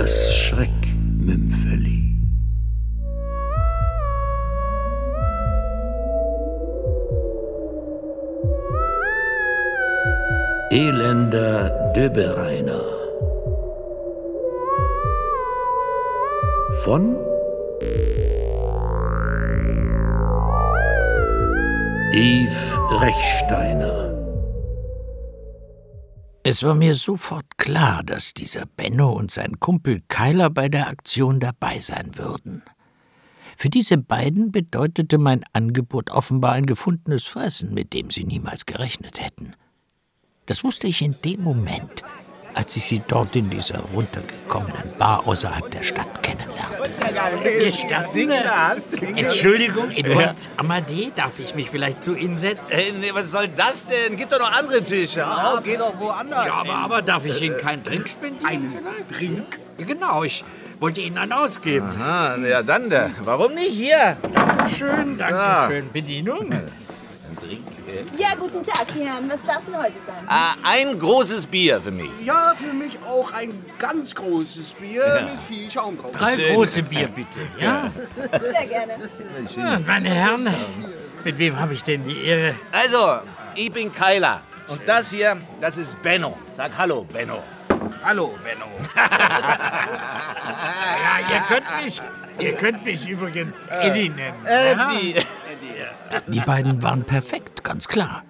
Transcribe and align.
das 0.00 0.34
Schreckmümpfeli. 0.34 2.16
Elender 10.70 11.92
Döbereiner 11.94 12.80
von 16.84 17.16
Yves 22.12 22.78
Rechsteiner 23.02 24.09
Es 26.50 26.64
war 26.64 26.74
mir 26.74 26.96
sofort 26.96 27.58
klar, 27.58 28.02
dass 28.02 28.34
dieser 28.34 28.66
Benno 28.66 29.12
und 29.12 29.30
sein 29.30 29.60
Kumpel 29.60 30.02
Keiler 30.08 30.50
bei 30.50 30.68
der 30.68 30.88
Aktion 30.88 31.38
dabei 31.38 31.78
sein 31.78 32.16
würden. 32.16 32.64
Für 33.56 33.70
diese 33.70 33.98
beiden 33.98 34.50
bedeutete 34.50 35.18
mein 35.18 35.44
Angebot 35.52 36.10
offenbar 36.10 36.54
ein 36.54 36.66
gefundenes 36.66 37.22
Fressen, 37.22 37.72
mit 37.72 37.92
dem 37.92 38.10
sie 38.10 38.24
niemals 38.24 38.66
gerechnet 38.66 39.22
hätten. 39.22 39.54
Das 40.46 40.64
wusste 40.64 40.88
ich 40.88 41.02
in 41.02 41.14
dem 41.24 41.44
Moment, 41.44 42.02
als 42.54 42.76
ich 42.76 42.84
sie 42.86 43.02
dort 43.06 43.34
in 43.36 43.50
dieser 43.50 43.80
runtergekommenen 43.94 44.92
Bar 44.98 45.26
außerhalb 45.26 45.70
der 45.70 45.82
Stadt 45.82 46.22
kennenlernte. 46.22 47.64
Gestatten? 47.64 48.30
Entschuldigung, 49.16 49.90
Eduard 49.90 50.36
Amadee, 50.56 51.12
darf 51.14 51.38
ich 51.38 51.54
mich 51.54 51.70
vielleicht 51.70 52.02
zu 52.02 52.14
Ihnen 52.14 52.38
setzen? 52.38 52.72
Äh, 52.72 52.92
nee, 52.98 53.10
was 53.12 53.30
soll 53.30 53.48
das 53.48 53.84
denn? 53.86 54.16
Gibt 54.16 54.32
doch 54.32 54.38
noch 54.38 54.52
andere 54.52 54.82
Tische. 54.82 55.20
Ja, 55.20 55.60
geh 55.62 55.76
doch 55.76 55.98
woanders. 55.98 56.46
Ja, 56.46 56.52
aber, 56.54 56.74
aber 56.74 57.02
darf 57.02 57.24
ich 57.26 57.40
Ihnen 57.42 57.56
keinen 57.56 57.82
Drink 57.82 58.08
spendieren? 58.08 58.46
Einen 58.46 58.78
Drink? 59.10 59.58
Genau, 59.78 60.24
ich 60.24 60.44
wollte 60.78 61.00
Ihnen 61.00 61.18
einen 61.18 61.32
ausgeben. 61.32 61.88
Aha, 62.00 62.36
ja 62.36 62.62
dann, 62.62 62.88
da. 62.90 63.10
warum 63.24 63.54
nicht 63.54 63.72
hier? 63.72 64.16
Schön, 64.68 65.18
danke 65.18 65.34
Ja. 65.34 65.68
schön. 65.68 65.90
Ja, 68.16 68.28
guten 68.38 68.64
Tag, 68.64 68.86
die 68.94 69.00
Herren. 69.04 69.28
Was 69.30 69.44
darf's 69.44 69.66
denn 69.66 69.76
heute 69.76 70.00
sein? 70.04 70.24
Ah, 70.26 70.54
ein 70.62 70.98
großes 70.98 71.46
Bier 71.46 71.80
für 71.80 71.90
mich. 71.90 72.10
Ja, 72.24 72.54
für 72.56 72.72
mich 72.72 72.98
auch 73.02 73.32
ein 73.32 73.52
ganz 73.78 74.14
großes 74.14 74.70
Bier 74.72 75.28
mit 75.30 75.40
viel 75.48 75.70
Schaum 75.70 75.98
drauf. 75.98 76.12
Drei 76.12 76.36
große 76.36 76.82
Bier, 76.82 77.08
bitte. 77.08 77.40
Ja? 77.58 77.90
Sehr 78.40 78.66
gerne. 78.66 78.96
ja, 79.56 79.78
meine 79.86 80.10
Herren, 80.10 80.54
mit 81.24 81.38
wem 81.38 81.58
habe 81.58 81.74
ich 81.74 81.82
denn 81.84 82.04
die 82.04 82.24
Ehre? 82.24 82.54
Also, 82.72 83.20
ich 83.54 83.70
bin 83.72 83.92
Keiler. 83.92 84.42
Und 84.68 84.82
das 84.86 85.10
hier, 85.10 85.38
das 85.60 85.76
ist 85.78 86.00
Benno. 86.02 86.36
Sag 86.56 86.70
Hallo, 86.78 87.04
Benno. 87.12 87.42
Hallo, 88.04 88.38
Benno. 88.44 88.66
Ja, 88.94 89.08
ihr 91.28 91.40
könnt 91.48 91.84
mich, 91.84 92.00
ihr 92.38 92.52
könnt 92.54 92.84
mich 92.84 93.08
übrigens 93.08 93.66
Eddie 93.66 94.10
nennen. 94.10 94.36
ja? 94.46 94.90
Die 96.28 96.40
beiden 96.40 96.82
waren 96.82 97.04
perfekt, 97.04 97.64
ganz 97.64 97.88
klar. 97.88 98.24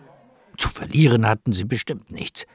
Zu 0.57 0.69
verlieren 0.69 1.27
hatten 1.27 1.53
sie 1.53 1.65
bestimmt 1.65 2.11
nichts. 2.13 2.47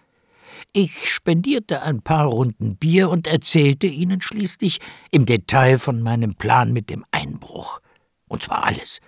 Ich 0.74 1.10
spendierte 1.12 1.82
ein 1.82 2.02
paar 2.02 2.26
Runden 2.26 2.76
Bier 2.76 3.10
und 3.10 3.28
erzählte 3.28 3.88
ihnen 3.88 4.22
schließlich 4.22 4.80
im 5.12 5.26
Detail 5.26 5.80
von 5.80 6.02
meinem 6.02 6.36
Plan 6.36 6.74
mit 6.74 6.90
dem 6.90 7.06
Einbruch. 7.12 7.80
Und 8.28 8.44
zwar 8.44 8.64
alles. 8.66 9.00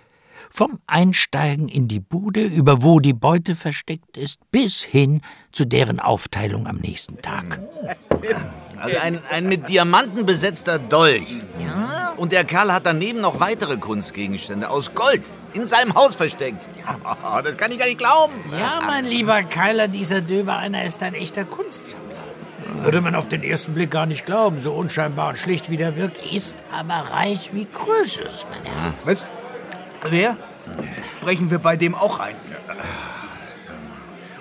Vom 0.50 0.78
Einsteigen 0.86 1.68
in 1.68 1.88
die 1.88 2.00
Bude, 2.00 2.42
über 2.42 2.82
wo 2.82 3.00
die 3.00 3.12
Beute 3.12 3.54
versteckt 3.54 4.16
ist, 4.16 4.40
bis 4.50 4.82
hin 4.82 5.20
zu 5.52 5.66
deren 5.66 6.00
Aufteilung 6.00 6.66
am 6.66 6.78
nächsten 6.78 7.20
Tag. 7.20 7.60
Also 8.80 8.98
ein, 8.98 9.20
ein 9.30 9.46
mit 9.46 9.68
Diamanten 9.68 10.24
besetzter 10.24 10.78
Dolch. 10.78 11.36
Ja. 11.60 12.14
Und 12.16 12.32
der 12.32 12.44
Kerl 12.44 12.72
hat 12.72 12.86
daneben 12.86 13.20
noch 13.20 13.40
weitere 13.40 13.76
Kunstgegenstände 13.76 14.70
aus 14.70 14.94
Gold 14.94 15.22
in 15.54 15.66
seinem 15.66 15.94
Haus 15.94 16.14
versteckt. 16.14 16.66
Ja, 16.84 17.42
das 17.42 17.56
kann 17.56 17.72
ich 17.72 17.78
gar 17.78 17.86
nicht 17.86 17.98
glauben. 17.98 18.34
Ja, 18.52 18.82
mein 18.86 19.04
lieber 19.04 19.42
Keiler, 19.42 19.88
dieser 19.88 20.20
Döber 20.20 20.56
einer 20.56 20.84
ist 20.84 21.02
ein 21.02 21.14
echter 21.14 21.44
Kunstsammler. 21.44 22.08
Würde 22.82 23.00
man 23.00 23.14
auf 23.14 23.28
den 23.28 23.42
ersten 23.42 23.74
Blick 23.74 23.90
gar 23.90 24.06
nicht 24.06 24.26
glauben, 24.26 24.60
so 24.62 24.72
unscheinbar 24.72 25.30
und 25.30 25.38
schlicht 25.38 25.70
wie 25.70 25.76
der 25.76 25.96
wirkt, 25.96 26.24
ist 26.32 26.54
aber 26.70 27.10
reich 27.12 27.50
wie 27.52 27.64
Krösus, 27.64 28.46
meine 28.50 28.74
Herren. 28.74 28.94
Was? 29.04 29.24
Wer? 30.08 30.36
Brechen 31.22 31.50
wir 31.50 31.58
bei 31.58 31.76
dem 31.76 31.94
auch 31.94 32.20
ein? 32.20 32.36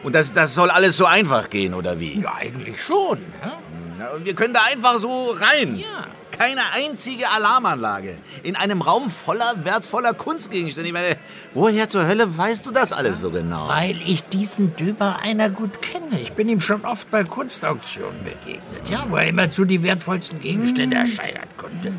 Und 0.03 0.13
das, 0.13 0.33
das 0.33 0.53
soll 0.53 0.69
alles 0.69 0.97
so 0.97 1.05
einfach 1.05 1.49
gehen, 1.49 1.73
oder 1.73 1.99
wie? 1.99 2.21
Ja, 2.21 2.35
eigentlich 2.35 2.81
schon. 2.81 3.19
Ja? 3.41 4.09
Und 4.09 4.25
wir 4.25 4.35
können 4.35 4.53
da 4.53 4.63
einfach 4.63 4.99
so 4.99 5.31
rein. 5.31 5.77
Ja. 5.77 6.05
Keine 6.37 6.71
einzige 6.71 7.29
Alarmanlage. 7.31 8.15
In 8.43 8.55
einem 8.55 8.81
Raum 8.81 9.09
voller 9.09 9.65
wertvoller 9.65 10.13
Kunstgegenstände. 10.13 10.87
Ich 10.87 10.93
meine, 10.93 11.17
woher 11.53 11.89
zur 11.89 12.05
Hölle 12.05 12.37
weißt 12.37 12.65
du 12.65 12.71
das 12.71 12.93
alles 12.93 13.21
so 13.21 13.31
genau? 13.31 13.67
Weil 13.67 13.99
ich 14.05 14.23
diesen 14.23 14.75
Döber 14.75 15.19
einer 15.21 15.49
gut 15.49 15.81
kenne. 15.81 16.19
Ich 16.21 16.33
bin 16.33 16.47
ihm 16.47 16.61
schon 16.61 16.85
oft 16.85 17.09
bei 17.09 17.23
Kunstauktionen 17.23 18.23
begegnet, 18.23 18.89
ja, 18.89 19.05
wo 19.09 19.15
er 19.15 19.27
immerzu 19.27 19.65
die 19.65 19.81
wertvollsten 19.81 20.39
Gegenstände 20.39 20.97
ersteigern 20.97 21.49
konnte. 21.57 21.93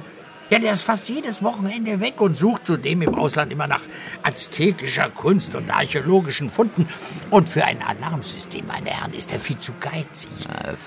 Ja, 0.51 0.59
der 0.59 0.73
ist 0.73 0.83
fast 0.83 1.09
jedes 1.09 1.43
Wochenende 1.43 2.01
weg 2.01 2.21
und 2.21 2.37
sucht 2.37 2.67
zudem 2.67 3.03
im 3.03 3.15
Ausland 3.15 3.53
immer 3.53 3.67
nach 3.67 3.83
aztekischer 4.23 5.11
Kunst 5.11 5.55
und 5.55 5.71
archäologischen 5.71 6.51
Funden. 6.51 6.89
Und 7.31 7.51
für 7.51 7.65
ein 7.65 7.83
Alarmsystem, 7.83 8.67
meine 8.67 8.89
Herren, 8.89 9.13
ist 9.13 9.31
er 9.31 9.41
viel 9.41 9.59
zu 9.59 9.73
geizig. 9.79 10.31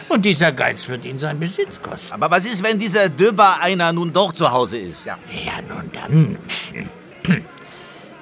Und 0.09 0.25
dieser 0.25 0.51
Geiz 0.51 0.87
wird 0.87 1.05
ihn 1.05 1.19
seinen 1.19 1.39
Besitz 1.39 1.79
kosten. 1.81 2.11
Aber 2.11 2.31
was 2.31 2.45
ist, 2.45 2.63
wenn 2.63 2.79
dieser 2.79 3.09
Döber 3.09 3.59
einer 3.61 3.93
nun 3.93 4.11
doch 4.11 4.33
zu 4.33 4.51
Hause 4.51 4.79
ist? 4.79 5.05
Ja. 5.05 5.19
Ja, 5.45 5.61
nun 5.61 5.91
dann. 5.93 6.37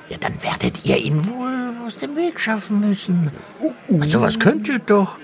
Ja, 0.09 0.17
dann 0.19 0.41
werdet 0.41 0.83
ihr 0.85 0.97
ihn 0.97 1.27
wohl 1.29 1.71
aus 1.85 1.99
dem 1.99 2.15
Weg 2.15 2.39
schaffen 2.39 2.79
müssen. 2.79 3.31
Also, 4.01 4.19
was 4.21 4.39
könnt 4.39 4.67
ihr 4.67 4.79
doch? 4.79 5.19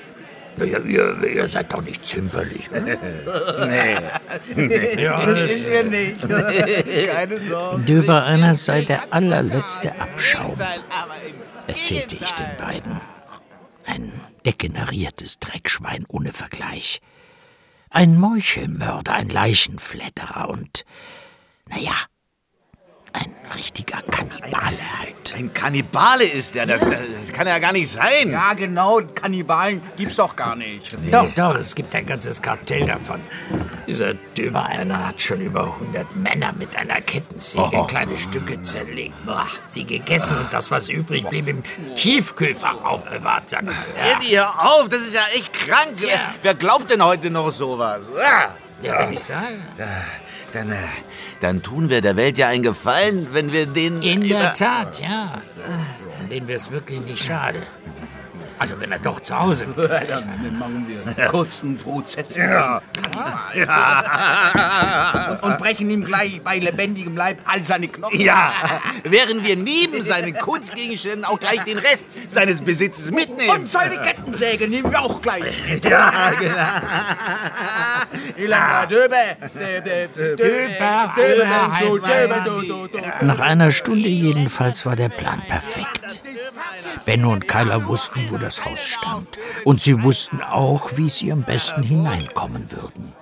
Naja, 0.57 0.79
ihr, 0.79 1.23
ihr 1.23 1.47
seid 1.47 1.73
doch 1.73 1.81
nicht 1.81 2.05
zimperlich. 2.05 2.69
Ne? 2.71 2.97
Nee. 4.55 5.01
Ja, 5.01 5.25
Das 5.25 5.49
sind 5.49 5.65
wir 5.69 5.83
nicht. 5.83 7.09
Keine 7.11 7.39
Sorge. 7.41 7.85
Döber 7.85 8.23
einer 8.23 8.55
sei 8.55 8.81
der 8.83 9.13
allerletzte 9.13 9.99
Abschaum, 9.99 10.57
erzählte 11.67 12.15
ich 12.15 12.31
den 12.33 12.57
beiden. 12.57 13.01
Ein 13.85 14.11
degeneriertes 14.45 15.39
Dreckschwein 15.39 16.05
ohne 16.07 16.31
Vergleich. 16.31 17.01
Ein 17.89 18.17
Meuchelmörder, 18.17 19.13
ein 19.13 19.29
Leichenflatterer 19.29 20.49
und, 20.49 20.85
naja, 21.69 21.93
ein 23.15 23.31
richtiger 23.55 24.01
Kannibale 24.11 24.77
halt. 24.99 25.33
Ein 25.35 25.53
Kannibale 25.53 26.25
ist 26.25 26.55
der. 26.55 26.65
Das, 26.65 26.79
das, 26.79 26.89
das 27.21 27.33
kann 27.33 27.47
ja 27.47 27.59
gar 27.59 27.71
nicht 27.71 27.89
sein. 27.89 28.29
Ja, 28.29 28.53
genau. 28.53 29.01
Kannibalen 29.13 29.81
gibt's 29.95 30.17
doch 30.17 30.35
gar 30.35 30.55
nicht. 30.55 30.97
Doch, 31.11 31.29
doch, 31.33 31.55
es 31.55 31.73
gibt 31.75 31.93
ein 31.95 32.05
ganzes 32.05 32.41
Kartell 32.41 32.85
davon. 32.85 33.21
Dieser 33.87 34.13
Döber 34.13 34.65
einer 34.65 35.07
hat 35.07 35.21
schon 35.21 35.41
über 35.41 35.63
100 35.63 36.15
Männer 36.15 36.53
mit 36.53 36.75
einer 36.75 37.01
Kettensäge 37.01 37.69
in 37.71 37.87
kleine 37.87 38.17
Stücke 38.17 38.61
zerlegt. 38.63 39.13
Boah, 39.25 39.47
sie 39.67 39.85
gegessen 39.85 40.37
und 40.37 40.51
das, 40.51 40.71
was 40.71 40.89
übrig 40.89 41.25
blieb, 41.27 41.47
im 41.47 41.63
Tiefkühlfach 41.95 42.83
aufbewahrt. 42.83 43.49
Sag 43.49 43.63
mal. 43.63 43.73
Ja. 43.97 44.17
Eddie, 44.17 44.37
hör 44.37 44.73
auf, 44.73 44.89
das 44.89 45.01
ist 45.01 45.13
ja 45.13 45.25
echt 45.35 45.53
krank. 45.53 45.93
Wer, 45.95 46.33
wer 46.41 46.55
glaubt 46.55 46.91
denn 46.91 47.03
heute 47.03 47.29
noch 47.29 47.51
sowas? 47.51 48.09
Ah. 48.17 48.49
ja, 48.81 48.99
wenn 48.99 49.13
ich 49.13 49.19
sage. 49.21 49.59
Dann, 50.55 50.73
dann 51.41 51.61
tun 51.61 51.89
wir 51.89 51.99
der 51.99 52.15
Welt 52.15 52.37
ja 52.37 52.47
einen 52.47 52.63
Gefallen, 52.63 53.27
wenn 53.33 53.51
wir 53.51 53.65
den. 53.65 54.01
In 54.01 54.29
der 54.29 54.53
Tat, 54.53 55.01
ja. 55.01 55.37
Denen 56.31 56.47
wäre 56.47 56.57
es 56.57 56.71
wirklich 56.71 57.01
nicht 57.01 57.25
schade. 57.25 57.61
Also, 58.57 58.79
wenn 58.79 58.91
er 58.91 58.99
doch 58.99 59.19
zu 59.19 59.37
Hause 59.37 59.65
wäre. 59.77 60.05
Dann 60.07 60.59
machen 60.59 60.85
wir 60.87 61.25
kurzen 61.27 61.77
Prozess. 61.77 62.35
Ja. 62.35 62.81
Und, 65.41 65.51
und 65.51 65.57
brechen 65.57 65.89
ihm 65.89 66.05
gleich 66.05 66.41
bei 66.43 66.59
lebendigem 66.59 67.15
Leib 67.17 67.39
all 67.45 67.63
seine 67.63 67.87
Knochen. 67.87 68.19
Ja, 68.19 68.53
während 69.03 69.45
wir 69.45 69.55
neben 69.55 70.03
seinen 70.03 70.33
Kunstgegenständen 70.33 71.25
auch 71.25 71.39
gleich 71.39 71.63
den 71.63 71.77
Rest 71.77 72.05
seines 72.29 72.61
Besitzes 72.61 73.11
mitnehmen. 73.11 73.49
Und 73.49 73.69
seine 73.69 73.97
Kettensäge 74.01 74.67
nehmen 74.67 74.91
wir 74.91 75.01
auch 75.01 75.21
gleich. 75.21 75.45
Ja, 75.85 76.31
genau. 76.31 76.65
Do. 82.45 82.87
Nach 83.21 83.39
einer 83.39 83.71
Stunde 83.71 84.09
jedenfalls 84.09 84.85
war 84.85 84.95
der 84.95 85.09
Plan 85.09 85.41
perfekt. 85.47 86.21
Benno 87.05 87.31
und 87.31 87.47
Kyla 87.47 87.85
wussten, 87.85 88.21
wo 88.29 88.37
das 88.37 88.65
Haus 88.65 88.85
stand. 88.85 89.27
Und 89.63 89.81
sie 89.81 90.03
wussten 90.03 90.41
auch, 90.41 90.95
wie 90.97 91.09
sie 91.09 91.31
am 91.31 91.43
besten 91.43 91.83
hineinkommen 91.83 92.71
würden. 92.71 93.13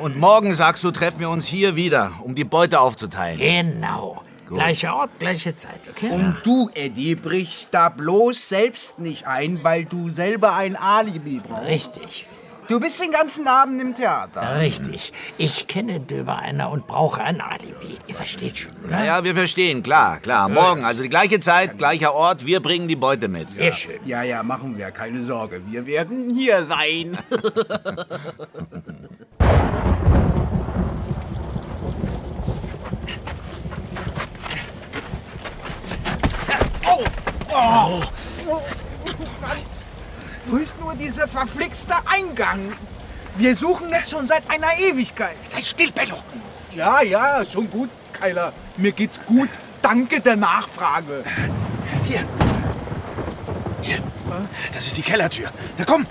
Und 0.00 0.16
morgen, 0.16 0.54
sagst 0.54 0.84
du, 0.84 0.90
treffen 0.90 1.20
wir 1.20 1.30
uns 1.30 1.46
hier 1.46 1.76
wieder, 1.76 2.12
um 2.22 2.34
die 2.34 2.44
Beute 2.44 2.80
aufzuteilen. 2.80 3.38
Genau. 3.38 4.22
Gleicher 4.48 4.96
Ort, 4.96 5.10
gleiche 5.18 5.54
Zeit, 5.56 5.88
okay? 5.90 6.10
Und 6.10 6.38
du, 6.42 6.70
Eddie, 6.72 7.14
brichst 7.14 7.74
da 7.74 7.90
bloß 7.90 8.48
selbst 8.48 8.98
nicht 8.98 9.26
ein, 9.26 9.62
weil 9.62 9.84
du 9.84 10.08
selber 10.08 10.54
ein 10.54 10.74
Alibi 10.74 11.42
brauchst. 11.46 11.66
Richtig. 11.66 12.26
Du 12.68 12.78
bist 12.80 13.00
den 13.00 13.10
ganzen 13.10 13.48
Abend 13.48 13.80
im 13.80 13.94
Theater. 13.94 14.60
Richtig. 14.60 15.14
Ich 15.38 15.68
kenne 15.68 16.00
Döber 16.00 16.36
einer 16.38 16.70
und 16.70 16.86
brauche 16.86 17.22
ein 17.22 17.40
Alibi. 17.40 17.96
Ihr 18.06 18.14
versteht 18.14 18.58
schon, 18.58 18.72
oder? 18.86 19.02
Ja, 19.02 19.24
wir 19.24 19.34
verstehen, 19.34 19.82
klar, 19.82 20.20
klar. 20.20 20.50
Morgen, 20.50 20.84
also 20.84 21.00
die 21.02 21.08
gleiche 21.08 21.40
Zeit, 21.40 21.78
gleicher 21.78 22.12
Ort, 22.12 22.44
wir 22.44 22.60
bringen 22.60 22.86
die 22.86 22.96
Beute 22.96 23.28
mit. 23.28 23.48
Sehr 23.48 23.72
schön. 23.72 23.98
Ja, 24.04 24.22
ja, 24.22 24.42
machen 24.42 24.76
wir, 24.76 24.90
keine 24.90 25.24
Sorge. 25.24 25.62
Wir 25.66 25.86
werden 25.86 26.34
hier 26.34 26.62
sein. 26.64 27.16
oh. 36.84 37.02
Oh. 37.50 38.02
Wo 40.48 40.56
ist 40.56 40.80
nur 40.80 40.94
dieser 40.94 41.28
verflixte 41.28 41.94
Eingang? 42.06 42.72
Wir 43.36 43.54
suchen 43.54 43.90
jetzt 43.90 44.10
schon 44.10 44.26
seit 44.26 44.48
einer 44.48 44.78
Ewigkeit. 44.78 45.36
Sei 45.48 45.60
still, 45.60 45.92
Bello. 45.92 46.16
Ja, 46.74 47.02
ja, 47.02 47.44
schon 47.44 47.70
gut, 47.70 47.90
Keiler. 48.14 48.54
Mir 48.78 48.92
geht's 48.92 49.20
gut. 49.26 49.50
Danke 49.82 50.20
der 50.20 50.36
Nachfrage. 50.36 51.22
Hier. 52.06 52.24
Hier. 53.82 53.98
Das 54.72 54.86
ist 54.86 54.96
die 54.96 55.02
Kellertür. 55.02 55.50
Na 55.76 55.84
komm. 55.84 56.06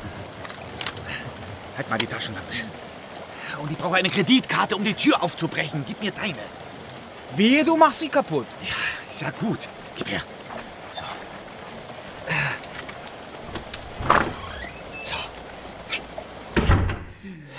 Halt 1.76 1.90
mal 1.90 1.98
die 1.98 2.08
Taschenlampe. 2.08 2.54
Und 3.60 3.72
ich 3.72 3.78
brauche 3.78 3.96
eine 3.96 4.10
Kreditkarte, 4.10 4.76
um 4.76 4.84
die 4.84 4.94
Tür 4.94 5.24
aufzubrechen. 5.24 5.84
Gib 5.88 6.02
mir 6.02 6.12
deine. 6.12 6.36
Wehe, 7.36 7.66
du 7.66 7.76
machst 7.76 8.00
sie 8.00 8.10
kaputt. 8.10 8.46
Ja, 8.62 8.76
ist 9.12 9.22
ja 9.22 9.32
gut. 9.32 9.68
Gib 9.96 10.10
her. 10.12 10.22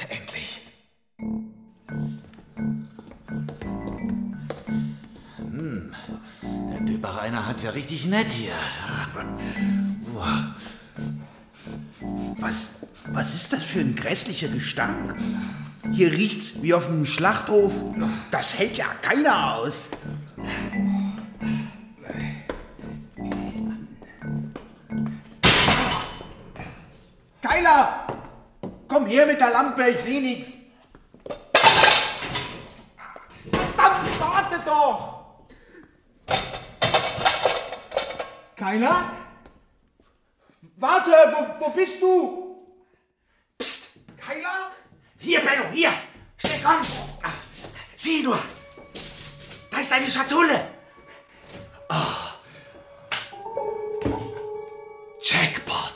Endlich. 0.08 0.60
Hm. 5.36 5.94
Der 6.72 6.80
Döbereiner 6.80 7.46
hat's 7.46 7.62
ja 7.62 7.70
richtig 7.70 8.06
nett 8.06 8.30
hier. 8.30 8.54
Was, 12.38 12.86
was 13.08 13.34
ist 13.34 13.52
das 13.52 13.64
für 13.64 13.80
ein 13.80 13.94
grässlicher 13.94 14.48
Gestank? 14.48 15.14
Hier 15.92 16.12
riecht's 16.12 16.62
wie 16.62 16.74
auf 16.74 16.86
einem 16.86 17.06
Schlachthof. 17.06 17.72
Das 18.30 18.58
hält 18.58 18.76
ja 18.76 18.86
keiner 19.02 19.54
aus. 19.54 19.88
Keiler! 27.42 27.97
Her 29.08 29.24
mit 29.24 29.40
der 29.40 29.50
Lampe, 29.50 29.88
ich 29.88 30.00
seh 30.02 30.20
nix. 30.20 30.52
Verdammt, 33.50 34.20
warte 34.20 34.60
doch! 34.66 35.24
Keiler? 38.54 39.10
Warte, 40.76 41.10
wo, 41.10 41.64
wo 41.64 41.70
bist 41.70 42.02
du? 42.02 42.66
Psst, 43.56 43.92
Keiler? 44.18 44.72
Hier, 45.18 45.40
Benno, 45.40 45.70
hier! 45.72 45.92
Schnell 46.36 46.60
komm! 46.62 46.80
Ach, 47.22 47.32
sieh 47.96 48.22
nur! 48.22 48.38
Da 49.70 49.78
ist 49.78 49.92
eine 49.92 50.10
Schatulle! 50.10 50.68
Oh. 51.88 51.94
Jackpot! 55.22 55.94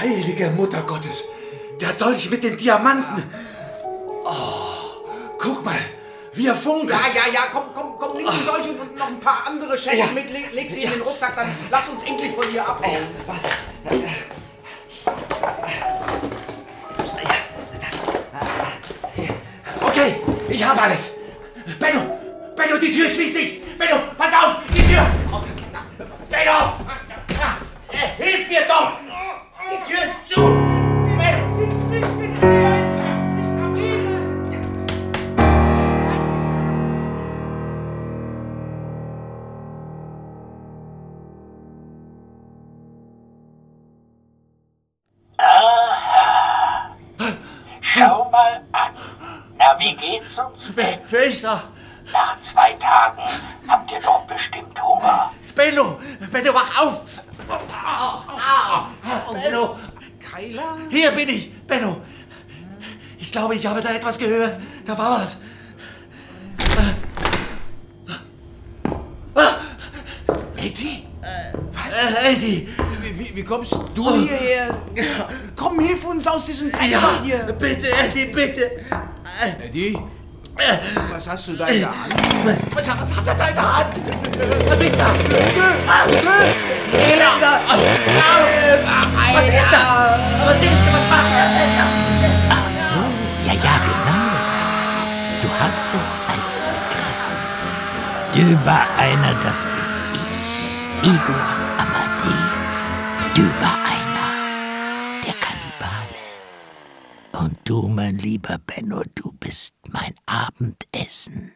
Heilige 0.00 0.50
Mutter 0.50 0.82
Gottes! 0.82 1.24
Der 1.80 1.92
Dolch 1.92 2.28
mit 2.30 2.42
den 2.42 2.56
Diamanten! 2.56 3.22
Oh, 4.24 5.06
guck 5.38 5.64
mal, 5.64 5.78
wie 6.34 6.46
er 6.48 6.56
funkelt! 6.56 6.90
Ja, 6.90 7.06
ja, 7.14 7.32
ja, 7.32 7.40
komm, 7.52 7.64
komm, 7.72 7.94
komm, 7.98 8.16
nimm 8.16 8.26
die 8.26 8.46
Dolche 8.46 8.70
und 8.70 8.96
noch 8.96 9.06
ein 9.08 9.20
paar 9.20 9.44
andere 9.46 9.78
Schätze 9.78 9.96
Ja. 9.96 10.06
mit, 10.06 10.28
leg, 10.30 10.52
leg 10.52 10.70
sie 10.70 10.82
in 10.82 10.90
den 10.90 11.02
Rucksack, 11.02 11.36
dann 11.36 11.48
lass 11.70 11.88
uns 11.88 12.02
endlich 12.02 12.32
von 12.34 12.48
hier 12.50 12.66
abhauen. 12.66 13.06
Warte. 13.26 13.48
Okay, 19.82 20.16
ich 20.48 20.64
habe 20.64 20.80
alles. 20.82 21.12
Benno, 21.78 22.18
Benno, 22.56 22.78
die 22.78 22.90
Tür 22.90 23.08
schließt 23.08 23.34
sich. 23.34 23.62
Benno, 23.78 23.96
pass 24.16 24.32
auf, 24.32 24.56
die 24.74 24.82
Tür. 24.92 25.06
Benno, 26.30 26.72
wer 51.10 51.24
ist 51.24 51.44
da? 51.44 51.64
Nach 52.12 52.40
zwei 52.40 52.72
Tagen 52.74 53.22
habt 53.66 53.90
ihr 53.90 54.00
doch 54.00 54.26
bestimmt 54.26 54.80
Hunger. 54.82 55.32
Benno, 55.54 55.98
Benno, 56.30 56.54
wach 56.54 56.82
auf. 56.82 57.04
Benno, 59.32 59.78
Keiler? 60.20 60.76
hier 60.90 61.10
bin 61.10 61.28
ich. 61.28 61.52
Benno, 61.66 62.00
ich 63.18 63.30
glaube, 63.32 63.56
ich 63.56 63.66
habe 63.66 63.80
da 63.80 63.90
etwas 63.90 64.18
gehört. 64.18 64.58
Da 64.86 64.96
war 64.96 65.20
was. 65.22 65.36
Eddie? 70.56 71.04
Was? 71.72 71.94
Äh, 71.94 72.32
Eddie. 72.32 72.68
Wie, 73.02 73.18
wie, 73.18 73.36
wie 73.36 73.44
kommst 73.44 73.74
du 73.94 74.10
hierher? 74.12 74.78
Komm, 75.56 75.80
hilf 75.80 76.04
uns 76.04 76.26
aus 76.26 76.46
diesem 76.46 76.70
Dreck 76.70 76.90
Ja, 76.90 77.00
hier. 77.22 77.38
bitte, 77.58 77.88
Eddie, 77.90 78.26
bitte. 78.26 78.70
Eddie, 79.64 79.98
was 81.10 81.28
hast 81.28 81.48
du 81.48 81.52
da 81.52 81.66
in 81.66 81.80
der 81.80 81.88
Hand? 81.88 82.14
Was, 82.74 82.86
was 82.86 83.16
hat 83.16 83.26
er 83.26 83.34
da 83.34 83.48
in 83.48 83.54
der 83.54 83.76
Hand? 83.76 83.94
Was 84.68 84.80
ist 84.80 84.96
das? 84.98 85.18
Elender! 86.92 87.60
Was 89.34 89.48
ist 89.48 89.70
das? 89.70 89.88
Was 90.44 90.56
ist 90.56 90.70
das? 90.70 90.94
Was 90.94 91.04
macht 91.10 91.32
er 91.36 91.48
denn 91.54 91.72
da? 91.78 91.86
Ach 92.50 92.70
so, 92.70 93.00
ja, 93.46 93.52
ja, 93.54 93.74
genau. 93.86 94.28
Du 95.42 95.48
hast 95.60 95.86
es 95.94 96.08
also 96.28 96.60
begriffen. 96.74 98.52
Über 98.52 98.78
einer, 98.98 99.34
das 99.44 99.62
bin 99.62 99.88
ich. 100.14 101.08
Igor 101.08 101.48
Amadee. 101.78 102.46
Über 103.40 103.72
einer, 103.94 104.28
der 105.24 105.34
Kannibale. 105.34 106.18
Und 107.38 107.56
du, 107.64 107.86
mein 107.86 108.18
lieber 108.18 108.58
Benno, 108.58 109.02
du 109.14 109.32
bist 109.38 109.76
mein 109.92 110.12
Abendessen. 110.26 111.52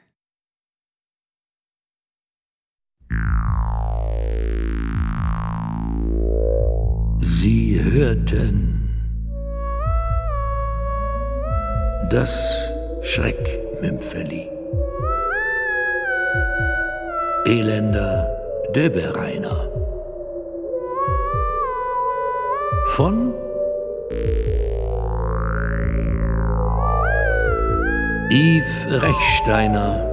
Sie 7.18 7.80
hörten 7.82 8.78
das 12.10 12.62
Schreckmümpfeli. 13.02 14.48
Elender 17.44 18.28
Döbereiner. 18.72 19.68
Von 22.86 23.34
Yves 28.32 28.86
Rechsteiner 28.86 30.11